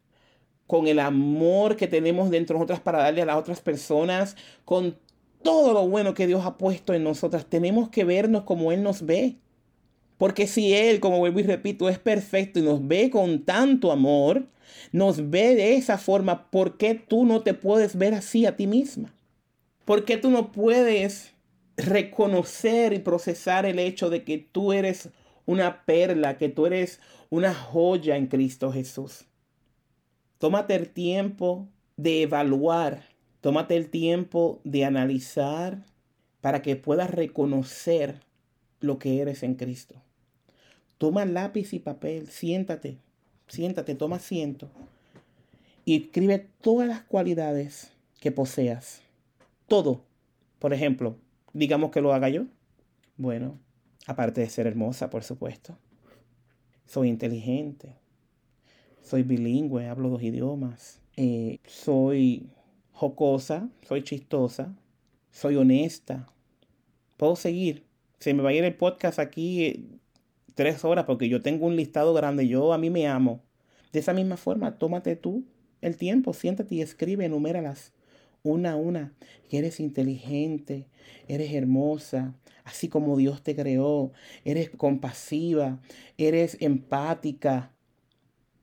con 0.67 0.87
el 0.87 0.99
amor 0.99 1.77
que 1.77 1.87
tenemos 1.87 2.31
dentro 2.31 2.55
de 2.55 2.59
nosotras 2.59 2.81
para 2.81 2.99
darle 2.99 3.23
a 3.23 3.27
las 3.27 3.37
otras 3.37 3.61
personas, 3.61 4.37
con 4.67 4.99
todo 5.43 5.73
lo 5.73 5.89
bueno 5.89 6.13
que 6.13 6.27
Dios 6.27 6.45
ha 6.45 6.59
puesto 6.59 6.93
en 6.93 7.05
nosotras. 7.05 7.47
Tenemos 7.47 7.89
que 7.89 8.05
vernos 8.05 8.43
como 8.43 8.71
Él 8.71 8.83
nos 8.83 9.05
ve. 9.07 9.37
Porque 10.19 10.47
si 10.47 10.75
Él, 10.75 11.01
como 11.01 11.19
vuelvo 11.19 11.41
y 11.41 11.45
repito, 11.45 11.89
es 11.89 11.99
perfecto 11.99 12.59
y 12.59 12.63
nos 12.63 12.87
ve 12.87 13.09
con 13.11 13.45
tanto 13.45 13.93
amor, 13.93 14.47
nos 14.93 15.31
ve 15.31 15.55
de 15.55 15.77
esa 15.77 15.97
forma, 15.97 16.51
¿por 16.51 16.77
qué 16.77 16.95
tú 16.95 17.25
no 17.25 17.43
te 17.43 17.55
puedes 17.55 17.97
ver 17.97 18.13
así 18.15 18.45
a 18.45 18.57
ti 18.57 18.67
misma? 18.67 19.16
¿Por 19.87 20.05
qué 20.05 20.17
tú 20.17 20.31
no 20.31 20.51
puedes 20.51 21.33
reconocer 21.77 22.93
y 22.93 22.99
procesar 22.99 23.67
el 23.67 23.79
hecho 23.79 24.11
de 24.11 24.25
que 24.25 24.37
tú 24.37 24.73
eres 24.73 25.11
una 25.47 25.85
perla, 25.85 26.39
que 26.39 26.49
tú 26.49 26.67
eres 26.67 27.01
una 27.31 27.55
joya 27.55 28.17
en 28.17 28.27
Cristo 28.27 28.73
Jesús? 28.73 29.27
Tómate 30.39 30.75
el 30.75 30.89
tiempo 30.89 31.69
de 31.97 32.23
evaluar, 32.23 33.05
tómate 33.41 33.77
el 33.77 33.89
tiempo 33.89 34.61
de 34.65 34.85
analizar 34.85 35.85
para 36.41 36.63
que 36.63 36.75
puedas 36.75 37.13
reconocer 37.13 38.19
lo 38.81 38.99
que 38.99 39.21
eres 39.21 39.45
en 39.45 39.55
Cristo. 39.55 39.95
Toma 40.99 41.25
lápiz 41.27 41.73
y 41.73 41.79
papel, 41.79 42.27
siéntate, 42.27 42.99
siéntate, 43.47 43.95
toma 43.95 44.17
asiento 44.17 44.69
y 45.85 46.03
escribe 46.03 46.49
todas 46.61 46.89
las 46.89 47.03
cualidades 47.03 47.93
que 48.19 48.33
poseas 48.33 49.06
todo. 49.67 50.05
Por 50.59 50.73
ejemplo, 50.73 51.17
digamos 51.53 51.91
que 51.91 52.01
lo 52.01 52.13
haga 52.13 52.29
yo. 52.29 52.47
Bueno, 53.17 53.59
aparte 54.07 54.41
de 54.41 54.49
ser 54.49 54.67
hermosa, 54.67 55.11
por 55.11 55.25
supuesto. 55.25 55.79
Soy 56.87 57.09
inteligente. 57.09 57.97
Soy 59.03 59.23
bilingüe, 59.23 59.87
hablo 59.89 60.11
dos 60.11 60.23
idiomas. 60.23 61.01
Eh, 61.17 61.59
soy 61.67 62.51
jocosa, 62.93 63.69
soy 63.83 64.03
chistosa. 64.03 64.75
Soy 65.31 65.57
honesta. 65.57 66.29
Puedo 67.17 67.37
seguir. 67.37 67.85
Se 68.19 68.33
me 68.35 68.43
va 68.43 68.51
a 68.51 68.55
ir 68.55 68.65
el 68.65 68.75
podcast 68.75 69.19
aquí 69.19 69.65
eh, 69.65 69.85
tres 70.55 70.85
horas 70.85 71.05
porque 71.05 71.29
yo 71.29 71.43
tengo 71.43 71.67
un 71.67 71.77
listado 71.77 72.15
grande. 72.15 72.49
Yo 72.49 72.73
a 72.73 72.79
mí 72.79 72.91
me 72.91 73.07
amo. 73.07 73.43
De 73.93 74.01
esa 74.01 74.13
misma 74.13 74.37
forma, 74.37 74.79
tómate 74.79 75.17
tú 75.17 75.45
el 75.81 75.97
tiempo, 75.97 76.33
siéntate 76.33 76.75
y 76.75 76.81
escribe, 76.81 77.27
enuméralas 77.27 77.93
una 78.51 78.73
a 78.73 78.77
una, 78.77 79.15
que 79.49 79.59
eres 79.59 79.81
inteligente, 79.81 80.87
eres 81.29 81.53
hermosa, 81.53 82.35
así 82.65 82.89
como 82.89 83.17
Dios 83.17 83.43
te 83.43 83.55
creó, 83.55 84.13
eres 84.45 84.71
compasiva, 84.71 85.81
eres 86.19 86.57
empática, 86.61 87.73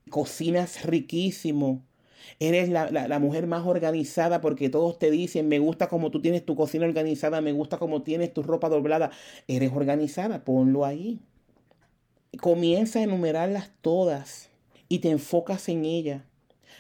cocinas 0.10 0.86
riquísimo, 0.86 1.84
Eres 2.40 2.70
la, 2.70 2.90
la, 2.90 3.20
mujer 3.20 3.48
más 3.48 3.66
organizada 3.66 4.42
porque 4.42 4.70
todos 4.70 4.98
te 4.98 5.12
dicen, 5.12 5.48
me 5.48 5.60
gusta 5.60 5.88
como 5.88 6.12
tú 6.12 6.22
tienes 6.22 6.46
tu 6.46 6.56
cocina 6.56 6.86
organizada, 6.86 7.42
me 7.42 7.52
gusta 7.52 7.78
como 7.78 8.02
tienes 8.04 8.34
tu 8.34 8.44
ropa 8.44 8.70
doblada. 8.70 9.12
Eres 9.48 9.72
organizada, 9.74 10.44
ponlo 10.44 10.86
ahí. 10.86 11.20
Comienza 12.42 13.00
a 13.00 13.04
enumerarlas 13.04 13.72
todas 13.82 14.50
y 14.90 15.00
te 15.00 15.10
enfocas 15.10 15.70
en 15.70 15.86
ellas. 15.86 16.24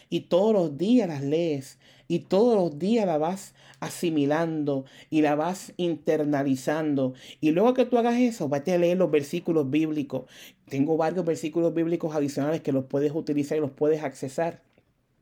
Y 0.09 0.21
todos 0.21 0.53
los 0.53 0.77
días 0.77 1.07
las 1.07 1.21
lees 1.21 1.79
y 2.07 2.19
todos 2.19 2.55
los 2.55 2.79
días 2.79 3.05
la 3.05 3.17
vas 3.17 3.55
asimilando 3.79 4.85
y 5.09 5.21
la 5.21 5.35
vas 5.35 5.73
internalizando. 5.77 7.13
Y 7.41 7.51
luego 7.51 7.73
que 7.73 7.85
tú 7.85 7.97
hagas 7.97 8.15
eso, 8.15 8.50
vete 8.50 8.73
a 8.73 8.77
leer 8.77 8.97
los 8.97 9.12
versículos 9.12 9.69
bíblicos. 9.69 10.23
Tengo 10.69 10.97
varios 10.97 11.25
versículos 11.25 11.73
bíblicos 11.73 12.15
adicionales 12.15 12.62
que 12.62 12.71
los 12.71 12.85
puedes 12.85 13.12
utilizar 13.13 13.57
y 13.57 13.62
los 13.62 13.71
puedes 13.71 14.03
accesar 14.03 14.62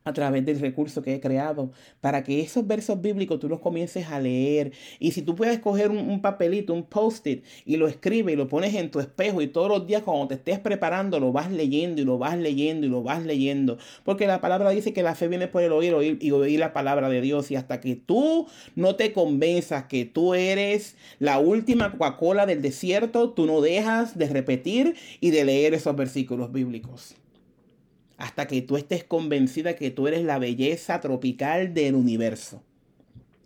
a 0.04 0.12
través 0.12 0.44
del 0.44 0.60
recurso 0.60 1.02
que 1.02 1.14
he 1.14 1.20
creado, 1.20 1.72
para 2.00 2.24
que 2.24 2.40
esos 2.40 2.66
versos 2.66 3.00
bíblicos 3.00 3.38
tú 3.38 3.48
los 3.48 3.60
comiences 3.60 4.06
a 4.08 4.20
leer. 4.20 4.72
Y 4.98 5.12
si 5.12 5.22
tú 5.22 5.34
puedes 5.34 5.58
coger 5.60 5.90
un, 5.90 6.20
papelito, 6.20 6.74
un 6.74 6.84
post-it, 6.84 7.44
y 7.64 7.76
lo 7.76 7.88
escribes 7.88 8.34
y 8.34 8.36
lo 8.36 8.48
pones 8.48 8.74
en 8.74 8.90
tu 8.90 9.00
espejo 9.00 9.42
y 9.42 9.48
todos 9.48 9.68
los 9.68 9.86
días 9.86 10.02
cuando 10.02 10.28
te 10.28 10.34
estés 10.34 10.58
preparando 10.58 11.20
lo 11.20 11.32
vas 11.32 11.50
leyendo 11.50 12.00
y 12.00 12.04
lo 12.04 12.18
vas 12.18 12.36
leyendo 12.38 12.86
y 12.86 12.90
lo 12.90 13.02
vas 13.02 13.24
leyendo. 13.24 13.78
Porque 14.04 14.26
la 14.26 14.40
palabra 14.40 14.70
dice 14.70 14.92
que 14.92 15.02
la 15.02 15.14
fe 15.14 15.28
viene 15.28 15.48
por 15.48 15.62
el 15.62 15.72
oír, 15.72 15.94
oír 15.94 16.18
y 16.20 16.30
oír 16.30 16.60
la 16.60 16.72
palabra 16.72 17.08
de 17.08 17.20
Dios. 17.20 17.50
Y 17.50 17.56
hasta 17.56 17.80
que 17.80 17.96
tú 17.96 18.46
no 18.74 18.96
te 18.96 19.12
convenzas 19.12 19.84
que 19.84 20.04
tú 20.04 20.34
eres 20.34 20.96
la 21.18 21.38
última 21.38 21.92
Coca-Cola 21.92 22.46
del 22.46 22.62
desierto, 22.62 23.30
tú 23.30 23.46
no 23.46 23.60
dejas 23.60 24.18
de 24.18 24.28
repetir 24.28 24.96
y 25.20 25.30
de 25.30 25.44
leer 25.44 25.74
esos 25.74 25.94
versículos 25.96 26.52
bíblicos 26.52 27.16
hasta 28.22 28.46
que 28.46 28.62
tú 28.62 28.76
estés 28.76 29.02
convencida 29.02 29.74
que 29.74 29.90
tú 29.90 30.06
eres 30.06 30.22
la 30.22 30.38
belleza 30.38 31.00
tropical 31.00 31.74
del 31.74 31.96
universo, 31.96 32.62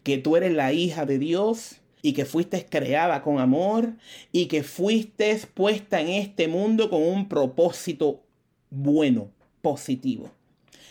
que 0.02 0.18
tú 0.18 0.36
eres 0.36 0.52
la 0.52 0.74
hija 0.74 1.06
de 1.06 1.18
Dios 1.18 1.76
y 2.02 2.12
que 2.12 2.26
fuiste 2.26 2.66
creada 2.66 3.22
con 3.22 3.38
amor 3.38 3.94
y 4.32 4.48
que 4.48 4.62
fuiste 4.62 5.40
puesta 5.54 6.02
en 6.02 6.08
este 6.08 6.46
mundo 6.46 6.90
con 6.90 7.02
un 7.02 7.26
propósito 7.26 8.20
bueno, 8.68 9.30
positivo. 9.62 10.30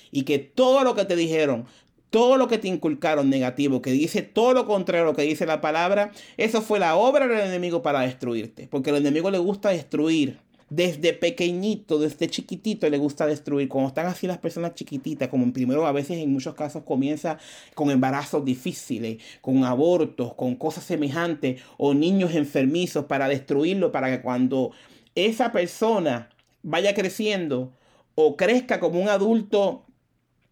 Y 0.10 0.24
que 0.24 0.40
todo 0.40 0.84
lo 0.84 0.96
que 0.96 1.06
te 1.06 1.16
dijeron, 1.16 1.68
todo 2.10 2.38
lo 2.38 2.48
que 2.48 2.58
te 2.58 2.68
inculcaron 2.68 3.30
negativo, 3.30 3.84
que 3.84 3.92
dice 3.92 4.24
todo 4.24 4.54
lo 4.54 4.66
contrario 4.66 5.04
a 5.04 5.12
lo 5.12 5.16
que 5.16 5.22
dice 5.22 5.46
la 5.46 5.62
palabra, 5.62 6.12
eso 6.38 6.64
fue 6.64 6.80
la 6.80 6.96
obra 6.96 7.28
del 7.28 7.40
enemigo 7.40 7.84
para 7.84 8.02
destruirte. 8.02 8.68
Porque 8.68 8.90
al 8.90 8.96
enemigo 8.96 9.30
le 9.30 9.38
gusta 9.38 9.70
destruir. 9.70 10.40
Desde 10.76 11.14
pequeñito, 11.14 12.00
desde 12.00 12.28
chiquitito 12.28 12.90
le 12.90 12.98
gusta 12.98 13.26
destruir. 13.26 13.70
Cuando 13.70 13.88
están 13.88 14.08
así 14.08 14.28
las 14.28 14.40
personas 14.40 14.76
chiquititas, 14.76 15.30
como 15.30 15.46
en 15.46 15.54
primero 15.54 15.88
a 15.88 15.94
veces 15.94 16.18
en 16.18 16.34
muchos 16.34 16.54
casos 16.54 16.84
comienza 16.84 17.38
con 17.76 17.92
embarazos 17.92 18.44
difíciles, 18.44 19.24
con 19.40 19.64
abortos, 19.64 20.34
con 20.34 20.56
cosas 20.56 20.84
semejantes 20.84 21.62
o 21.78 21.94
niños 21.94 22.36
enfermizos 22.36 23.06
para 23.06 23.30
destruirlo, 23.30 23.94
para 23.94 24.10
que 24.10 24.22
cuando 24.22 24.72
esa 25.16 25.54
persona 25.54 26.30
vaya 26.62 26.94
creciendo 26.94 27.72
o 28.16 28.36
crezca 28.36 28.82
como 28.82 29.00
un 29.00 29.08
adulto 29.08 29.86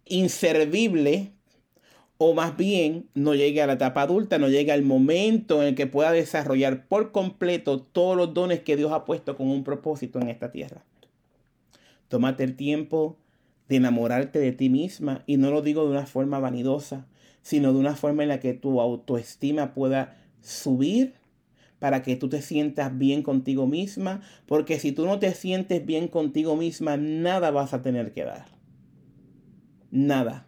inservible, 0.05 1.33
o 2.25 2.33
más 2.33 2.55
bien 2.55 3.09
no 3.15 3.35
llegue 3.35 3.61
a 3.61 3.67
la 3.67 3.73
etapa 3.73 4.03
adulta, 4.03 4.37
no 4.37 4.47
llegue 4.47 4.71
al 4.71 4.83
momento 4.83 5.61
en 5.61 5.69
el 5.69 5.75
que 5.75 5.87
pueda 5.87 6.13
desarrollar 6.13 6.87
por 6.87 7.11
completo 7.11 7.81
todos 7.81 8.15
los 8.15 8.33
dones 8.33 8.61
que 8.61 8.77
Dios 8.77 8.93
ha 8.93 9.03
puesto 9.03 9.35
con 9.35 9.49
un 9.49 9.65
propósito 9.65 10.21
en 10.21 10.29
esta 10.29 10.49
tierra. 10.49 10.85
Tómate 12.07 12.45
el 12.45 12.55
tiempo 12.55 13.17
de 13.67 13.75
enamorarte 13.75 14.39
de 14.39 14.53
ti 14.53 14.69
misma 14.69 15.23
y 15.25 15.35
no 15.35 15.51
lo 15.51 15.61
digo 15.61 15.83
de 15.83 15.91
una 15.91 16.05
forma 16.05 16.39
vanidosa, 16.39 17.07
sino 17.41 17.73
de 17.73 17.79
una 17.79 17.97
forma 17.97 18.23
en 18.23 18.29
la 18.29 18.39
que 18.39 18.53
tu 18.53 18.79
autoestima 18.79 19.73
pueda 19.73 20.17
subir 20.39 21.15
para 21.79 22.03
que 22.03 22.15
tú 22.15 22.29
te 22.29 22.41
sientas 22.41 22.97
bien 22.97 23.21
contigo 23.21 23.67
misma, 23.67 24.21
porque 24.45 24.79
si 24.79 24.93
tú 24.93 25.05
no 25.05 25.19
te 25.19 25.33
sientes 25.33 25.85
bien 25.85 26.07
contigo 26.07 26.55
misma, 26.55 26.95
nada 26.95 27.51
vas 27.51 27.73
a 27.73 27.81
tener 27.81 28.13
que 28.13 28.23
dar. 28.23 28.45
Nada. 29.91 30.47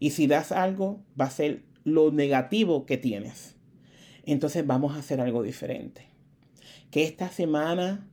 Y 0.00 0.10
si 0.10 0.26
das 0.26 0.52
algo, 0.52 1.00
va 1.20 1.26
a 1.26 1.30
ser 1.30 1.62
lo 1.84 2.10
negativo 2.10 2.86
que 2.86 2.96
tienes. 2.96 3.56
Entonces 4.24 4.66
vamos 4.66 4.94
a 4.94 5.00
hacer 5.00 5.20
algo 5.20 5.42
diferente. 5.42 6.06
Que 6.90 7.04
esta 7.04 7.30
semana 7.30 8.06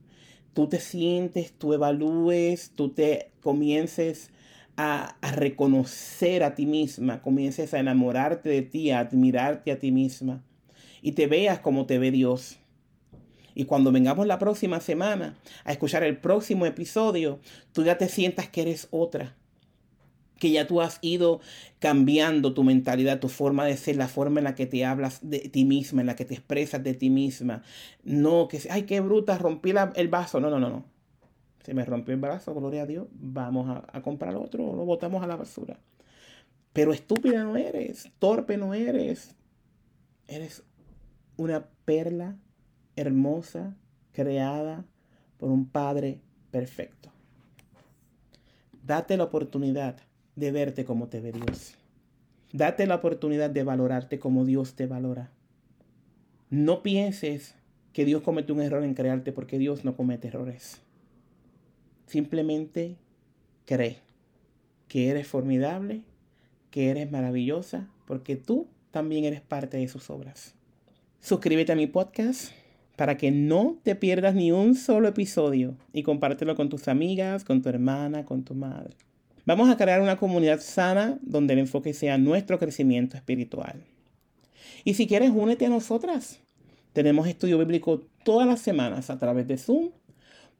tú 0.54 0.68
te 0.68 0.80
sientes, 0.80 1.52
tú 1.52 1.74
evalúes, 1.74 2.72
tú 2.74 2.90
te 2.90 3.30
comiences 3.40 4.30
a, 4.76 5.16
a, 5.20 5.32
reconocer 5.32 6.42
a 6.42 6.54
ti 6.54 6.66
misma, 6.66 7.22
comiences 7.22 7.74
a 7.74 7.78
enamorarte 7.78 8.48
de 8.48 8.62
ti, 8.62 8.90
a 8.90 9.00
admirarte 9.00 9.72
a 9.72 9.78
ti 9.78 9.90
misma 9.92 10.42
y 11.02 11.12
te 11.12 11.26
veas 11.26 11.60
como 11.60 11.86
te 11.86 11.98
ve 11.98 12.10
Dios. 12.10 12.58
Y 13.54 13.64
cuando 13.64 13.90
vengamos 13.90 14.26
la 14.26 14.38
próxima 14.38 14.80
semana 14.80 15.38
a 15.64 15.72
escuchar 15.72 16.02
el 16.02 16.18
próximo 16.18 16.66
episodio, 16.66 17.40
tú 17.72 17.84
ya 17.84 17.96
te 17.96 18.08
sientas 18.08 18.48
que 18.48 18.62
eres 18.62 18.88
otra 18.90 19.34
que 20.38 20.50
ya 20.50 20.66
tú 20.66 20.80
has 20.80 20.98
ido 21.02 21.40
cambiando 21.78 22.54
tu 22.54 22.62
mentalidad, 22.62 23.20
tu 23.20 23.28
forma 23.28 23.64
de 23.64 23.76
ser, 23.76 23.96
la 23.96 24.08
forma 24.08 24.40
en 24.40 24.44
la 24.44 24.54
que 24.54 24.66
te 24.66 24.84
hablas 24.84 25.20
de 25.22 25.40
ti 25.40 25.64
misma, 25.64 26.02
en 26.02 26.06
la 26.06 26.16
que 26.16 26.24
te 26.24 26.34
expresas 26.34 26.82
de 26.82 26.94
ti 26.94 27.10
misma. 27.10 27.62
No, 28.04 28.48
que, 28.48 28.60
ay, 28.70 28.82
qué 28.82 29.00
bruta, 29.00 29.38
rompí 29.38 29.72
el 29.94 30.08
vaso. 30.08 30.40
No, 30.40 30.50
no, 30.50 30.60
no, 30.60 30.68
no. 30.68 30.84
Se 31.64 31.74
me 31.74 31.84
rompió 31.84 32.14
el 32.14 32.20
vaso, 32.20 32.54
gloria 32.54 32.82
a 32.82 32.86
Dios, 32.86 33.08
vamos 33.12 33.68
a, 33.68 33.84
a 33.92 34.00
comprar 34.02 34.36
otro, 34.36 34.76
lo 34.76 34.84
botamos 34.84 35.22
a 35.22 35.26
la 35.26 35.36
basura. 35.36 35.80
Pero 36.72 36.92
estúpida 36.92 37.42
no 37.42 37.56
eres, 37.56 38.10
torpe 38.18 38.56
no 38.56 38.74
eres. 38.74 39.34
Eres 40.28 40.62
una 41.36 41.66
perla 41.84 42.36
hermosa, 42.94 43.76
creada 44.12 44.84
por 45.38 45.50
un 45.50 45.66
Padre 45.66 46.20
perfecto. 46.50 47.10
Date 48.82 49.16
la 49.16 49.24
oportunidad 49.24 50.05
de 50.36 50.52
verte 50.52 50.84
como 50.84 51.08
te 51.08 51.20
ve 51.20 51.32
Dios. 51.32 51.74
Date 52.52 52.86
la 52.86 52.96
oportunidad 52.96 53.50
de 53.50 53.64
valorarte 53.64 54.18
como 54.18 54.44
Dios 54.44 54.74
te 54.74 54.86
valora. 54.86 55.30
No 56.50 56.82
pienses 56.82 57.56
que 57.92 58.04
Dios 58.04 58.22
comete 58.22 58.52
un 58.52 58.60
error 58.60 58.84
en 58.84 58.94
crearte 58.94 59.32
porque 59.32 59.58
Dios 59.58 59.84
no 59.84 59.96
comete 59.96 60.28
errores. 60.28 60.80
Simplemente 62.06 62.96
cree 63.64 63.98
que 64.86 65.08
eres 65.08 65.26
formidable, 65.26 66.02
que 66.70 66.90
eres 66.90 67.10
maravillosa, 67.10 67.88
porque 68.06 68.36
tú 68.36 68.68
también 68.90 69.24
eres 69.24 69.40
parte 69.40 69.78
de 69.78 69.88
sus 69.88 70.08
obras. 70.10 70.54
Suscríbete 71.20 71.72
a 71.72 71.76
mi 71.76 71.86
podcast 71.86 72.52
para 72.94 73.16
que 73.16 73.30
no 73.30 73.78
te 73.82 73.94
pierdas 73.96 74.34
ni 74.34 74.52
un 74.52 74.74
solo 74.74 75.08
episodio 75.08 75.76
y 75.92 76.02
compártelo 76.02 76.54
con 76.54 76.68
tus 76.68 76.88
amigas, 76.88 77.44
con 77.44 77.62
tu 77.62 77.68
hermana, 77.68 78.24
con 78.24 78.44
tu 78.44 78.54
madre. 78.54 78.94
Vamos 79.46 79.70
a 79.70 79.76
crear 79.76 80.02
una 80.02 80.16
comunidad 80.16 80.60
sana 80.60 81.18
donde 81.22 81.52
el 81.52 81.60
enfoque 81.60 81.94
sea 81.94 82.18
nuestro 82.18 82.58
crecimiento 82.58 83.16
espiritual. 83.16 83.84
Y 84.82 84.94
si 84.94 85.06
quieres, 85.06 85.30
únete 85.32 85.66
a 85.66 85.68
nosotras. 85.68 86.40
Tenemos 86.92 87.28
estudio 87.28 87.56
bíblico 87.56 88.02
todas 88.24 88.48
las 88.48 88.60
semanas 88.60 89.08
a 89.08 89.20
través 89.20 89.46
de 89.46 89.56
Zoom. 89.56 89.90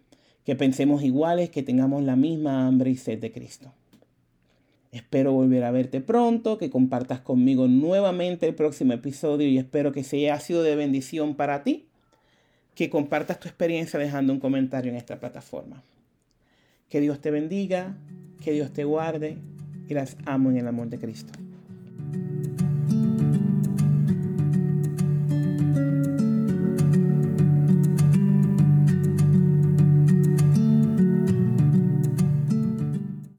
que 0.45 0.57
pensemos 0.57 1.03
iguales, 1.03 1.49
que 1.49 1.63
tengamos 1.63 2.03
la 2.03 2.17
misma 2.17 2.67
hambre 2.67 2.91
y 2.91 2.97
sed 2.97 3.19
de 3.19 3.33
Cristo. 3.33 3.73
Espero 4.91 5.33
volver 5.33 5.65
a 5.65 5.71
verte 5.71 6.01
pronto, 6.01 6.57
que 6.57 6.71
compartas 6.71 7.21
conmigo 7.21 7.69
nuevamente 7.69 8.47
el 8.47 8.55
próximo 8.55 8.95
episodio 8.95 9.47
y 9.47 9.59
espero 9.59 9.93
que 9.93 10.03
sea 10.03 10.41
sido 10.41 10.63
de 10.63 10.77
bendición 10.77 11.35
para 11.35 11.63
ti, 11.63 11.87
que 12.75 12.89
compartas 12.89 13.39
tu 13.39 13.49
experiencia 13.49 13.99
dejando 13.99 14.33
un 14.33 14.41
comentario 14.41 14.91
en 14.91 14.97
esta 14.97 15.21
plataforma. 15.21 15.83
Que 16.89 17.01
Dios 17.01 17.21
te 17.21 17.31
bendiga, 17.31 17.97
que 18.43 18.53
Dios 18.53 18.73
te 18.73 18.85
guarde 18.85 19.37
y 19.89 19.95
las 19.95 20.17
amo 20.25 20.51
en 20.51 20.57
el 20.57 20.69
amor 20.69 20.89
de 20.89 20.99
Cristo. 20.99 21.33